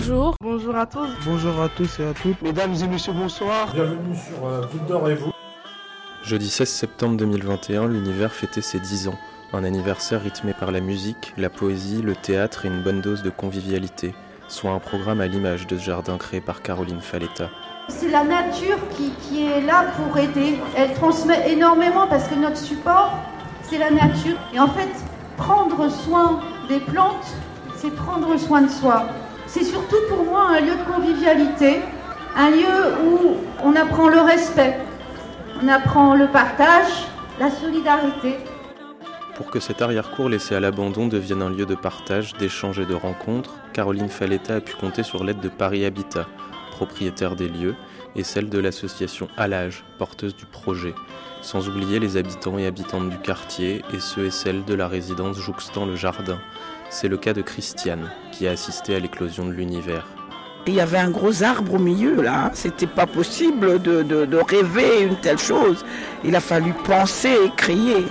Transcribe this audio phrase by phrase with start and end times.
[0.00, 0.34] Bonjour.
[0.40, 1.10] Bonjour à tous.
[1.26, 2.40] Bonjour à tous et à toutes.
[2.40, 3.70] Mesdames et messieurs, bonsoir.
[3.74, 5.30] Bienvenue sur euh, Goutte d'Or et vous.
[6.22, 9.18] Jeudi 16 septembre 2021, l'univers fêtait ses 10 ans.
[9.52, 13.28] Un anniversaire rythmé par la musique, la poésie, le théâtre et une bonne dose de
[13.28, 14.14] convivialité,
[14.48, 17.50] soit un programme à l'image de ce jardin créé par Caroline Faletta.
[17.88, 20.54] C'est la nature qui, qui est là pour aider.
[20.78, 23.12] Elle transmet énormément parce que notre support,
[23.64, 24.38] c'est la nature.
[24.54, 24.88] Et en fait,
[25.36, 26.40] prendre soin
[26.70, 27.34] des plantes,
[27.76, 29.04] c'est prendre soin de soi.
[29.52, 31.80] C'est surtout pour moi un lieu de convivialité,
[32.36, 34.78] un lieu où on apprend le respect,
[35.60, 37.08] on apprend le partage,
[37.40, 38.36] la solidarité.
[39.34, 42.94] Pour que cet arrière-cour laissé à l'abandon devienne un lieu de partage, d'échange et de
[42.94, 46.26] rencontres, Caroline Faletta a pu compter sur l'aide de Paris Habitat,
[46.70, 47.74] propriétaire des lieux,
[48.16, 50.94] et celle de l'association Alage, porteuse du projet,
[51.42, 55.38] sans oublier les habitants et habitantes du quartier et ceux et celles de la résidence
[55.38, 56.38] jouxtant le jardin.
[56.90, 60.06] C'est le cas de Christiane, qui a assisté à l'éclosion de l'univers.
[60.66, 62.50] Il y avait un gros arbre au milieu là, hein.
[62.52, 65.84] c'était pas possible de, rêver une telle chose.
[66.24, 68.04] Il a fallu penser et créer.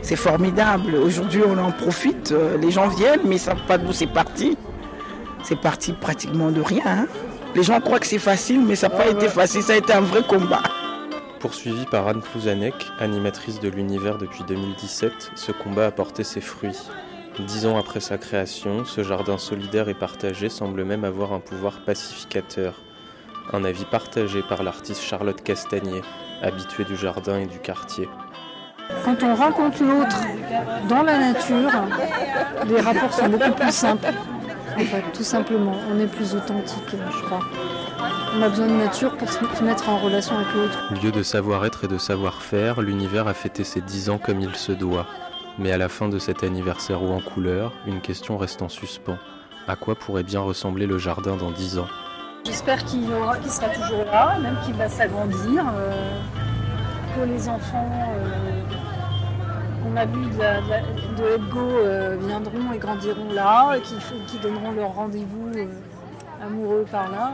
[0.00, 0.94] C'est formidable.
[0.94, 4.56] Aujourd'hui on en profite, les gens viennent mais ils savent pas d'où c'est parti.
[5.42, 6.82] C'est parti pratiquement de rien.
[6.86, 7.06] Hein.
[7.54, 9.92] Les gens croient que c'est facile mais ça n'a pas été facile, ça a été
[9.92, 10.62] un vrai combat.
[11.40, 16.76] Poursuivi par Anne Plouzanek, animatrice de l'univers depuis 2017, ce combat a porté ses fruits.
[17.38, 21.80] Dix ans après sa création, ce jardin solidaire et partagé semble même avoir un pouvoir
[21.84, 22.74] pacificateur.
[23.52, 26.02] Un avis partagé par l'artiste Charlotte Castagnier,
[26.42, 28.08] habituée du jardin et du quartier.
[29.04, 30.20] Quand on rencontre l'autre
[30.88, 31.70] dans la nature,
[32.68, 34.12] les rapports sont beaucoup plus simples.
[34.80, 37.40] En fait, tout simplement, on est plus authentique, je crois.
[38.34, 40.94] On a besoin de nature pour se mettre en relation avec l'autre.
[41.02, 44.72] Lieu de savoir-être et de savoir-faire, l'univers a fêté ses dix ans comme il se
[44.72, 45.06] doit.
[45.58, 49.18] Mais à la fin de cet anniversaire haut en couleur, une question reste en suspens.
[49.68, 51.88] À quoi pourrait bien ressembler le jardin dans 10 ans?
[52.46, 56.18] J'espère qu'il qu sera toujours là, même qu'il va s'agrandir, euh,
[57.14, 58.59] que les enfants euh,
[59.82, 63.94] qu'on a vus de, de, de euh, viendront et grandiront là, qui,
[64.26, 65.50] qui donneront leur rendez-vous
[66.42, 67.32] amoureux par là.